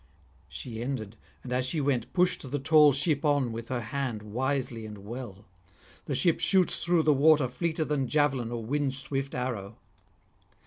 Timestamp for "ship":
2.91-3.23, 6.15-6.39